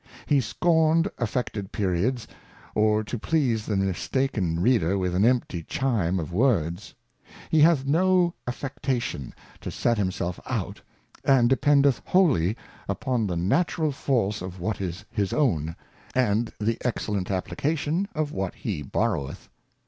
[0.25, 2.27] He scorned affected Periods,
[2.73, 6.95] or to please the mistaken Reader with an empty Chime of Words.
[7.51, 10.81] He hath no Affectation to set himself out,
[11.23, 12.57] and dependeth wholly
[12.89, 15.75] upon the Natural 1 86 Natural Force of what is his own,
[16.15, 19.49] and the Excellent Application of what he borroweth.